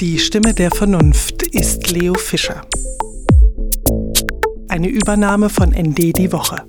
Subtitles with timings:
[0.00, 2.66] Die Stimme der Vernunft ist Leo Fischer.
[4.68, 6.64] Eine Übernahme von ND die Woche.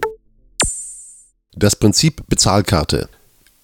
[1.54, 3.10] Das Prinzip Bezahlkarte.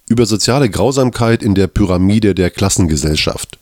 [0.06, 3.58] Über soziale Grausamkeit in der Pyramide der Klassengesellschaft.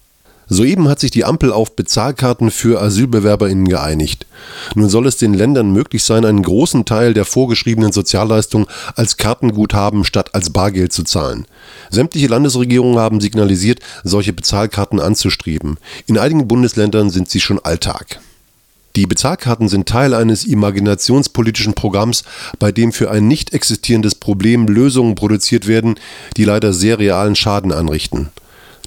[0.49, 4.27] Soeben hat sich die Ampel auf Bezahlkarten für AsylbewerberInnen geeinigt.
[4.75, 10.05] Nun soll es den Ländern möglich sein, einen großen Teil der vorgeschriebenen Sozialleistung als Kartenguthaben
[10.05, 11.47] statt als Bargeld zu zahlen.
[11.91, 15.79] Sämtliche Landesregierungen haben signalisiert, solche Bezahlkarten anzustreben.
[16.07, 18.21] In einigen Bundesländern sind sie schon Alltag.
[18.95, 22.25] Die Bezahlkarten sind Teil eines imaginationspolitischen Programms,
[22.59, 25.95] bei dem für ein nicht existierendes Problem Lösungen produziert werden,
[26.37, 28.29] die leider sehr realen Schaden anrichten.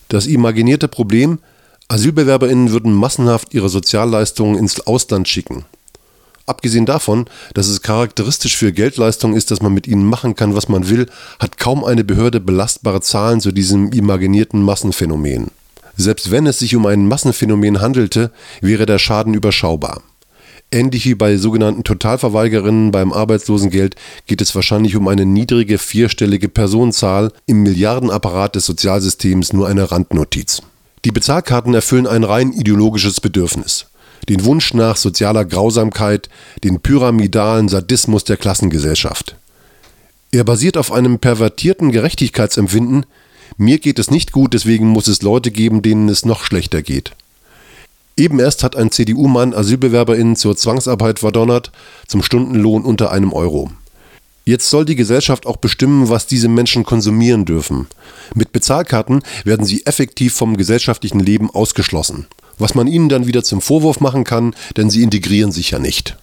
[0.07, 1.39] Das imaginierte Problem
[1.87, 5.65] AsylbewerberInnen würden massenhaft ihre Sozialleistungen ins Ausland schicken.
[6.47, 10.69] Abgesehen davon, dass es charakteristisch für Geldleistungen ist, dass man mit ihnen machen kann, was
[10.69, 11.07] man will,
[11.39, 15.49] hat kaum eine Behörde belastbare Zahlen zu diesem imaginierten Massenphänomen.
[15.97, 18.31] Selbst wenn es sich um ein Massenphänomen handelte,
[18.61, 20.01] wäre der Schaden überschaubar.
[20.71, 27.31] Ähnlich wie bei sogenannten Totalverweigerinnen beim Arbeitslosengeld geht es wahrscheinlich um eine niedrige vierstellige Personenzahl,
[27.45, 30.61] im Milliardenapparat des Sozialsystems nur eine Randnotiz.
[31.05, 33.85] Die Bezahlkarten erfüllen ein rein ideologisches Bedürfnis.
[34.27, 36.29] Den Wunsch nach sozialer Grausamkeit,
[36.63, 39.35] den pyramidalen Sadismus der Klassengesellschaft.
[40.31, 43.05] Er basiert auf einem pervertierten Gerechtigkeitsempfinden,
[43.57, 47.11] mir geht es nicht gut, deswegen muss es Leute geben, denen es noch schlechter geht.
[48.17, 51.71] Eben erst hat ein CDU-Mann AsylbewerberInnen zur Zwangsarbeit verdonnert,
[52.07, 53.69] zum Stundenlohn unter einem Euro.
[54.47, 57.87] Jetzt soll die Gesellschaft auch bestimmen, was diese Menschen konsumieren dürfen.
[58.35, 62.27] Mit Bezahlkarten werden sie effektiv vom gesellschaftlichen Leben ausgeschlossen.
[62.59, 66.15] Was man ihnen dann wieder zum Vorwurf machen kann, denn sie integrieren sich ja nicht.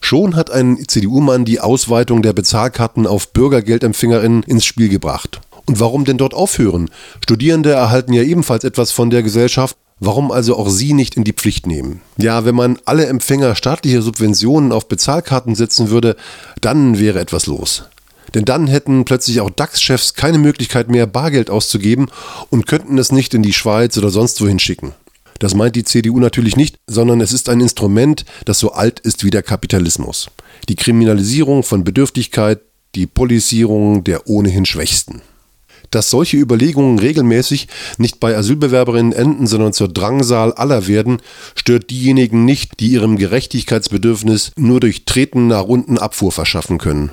[0.00, 5.40] Schon hat ein CDU-Mann die Ausweitung der Bezahlkarten auf BürgergeldempfängerInnen ins Spiel gebracht.
[5.66, 6.90] Und warum denn dort aufhören?
[7.22, 11.34] Studierende erhalten ja ebenfalls etwas von der Gesellschaft Warum also auch sie nicht in die
[11.34, 12.00] Pflicht nehmen?
[12.16, 16.16] Ja, wenn man alle Empfänger staatlicher Subventionen auf Bezahlkarten setzen würde,
[16.62, 17.84] dann wäre etwas los.
[18.34, 22.08] Denn dann hätten plötzlich auch DAX-Chefs keine Möglichkeit mehr, Bargeld auszugeben
[22.48, 24.94] und könnten es nicht in die Schweiz oder sonst wohin schicken.
[25.38, 29.24] Das meint die CDU natürlich nicht, sondern es ist ein Instrument, das so alt ist
[29.24, 30.30] wie der Kapitalismus.
[30.68, 32.60] Die Kriminalisierung von Bedürftigkeit,
[32.94, 35.22] die Polisierung der ohnehin Schwächsten.
[35.90, 37.66] Dass solche Überlegungen regelmäßig
[37.98, 41.20] nicht bei Asylbewerberinnen enden, sondern zur Drangsal aller werden,
[41.56, 47.10] stört diejenigen nicht, die ihrem Gerechtigkeitsbedürfnis nur durch Treten nach unten Abfuhr verschaffen können.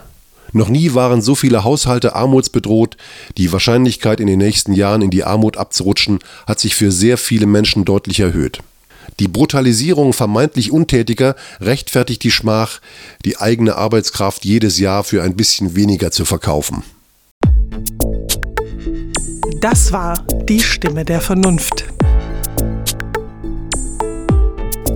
[0.54, 2.98] Noch nie waren so viele Haushalte armutsbedroht.
[3.38, 7.48] Die Wahrscheinlichkeit, in den nächsten Jahren in die Armut abzurutschen, hat sich für sehr viele
[7.48, 8.60] Menschen deutlich erhöht.
[9.20, 12.80] Die Brutalisierung vermeintlich Untätiger rechtfertigt die Schmach,
[13.26, 16.84] die eigene Arbeitskraft jedes Jahr für ein bisschen weniger zu verkaufen.
[19.62, 21.86] Das war die Stimme der Vernunft.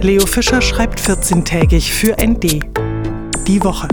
[0.02, 2.64] Leo Fischer schreibt 14-tägig für ND.
[3.48, 3.88] Die Woche.